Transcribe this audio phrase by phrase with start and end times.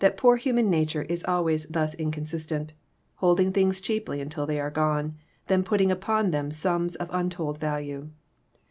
[0.01, 2.73] 57 poor human nature is always thus inconsistent,
[3.17, 5.15] holding things cheaply until they are gone,
[5.47, 8.09] Lhen putting upon them sums of untold value.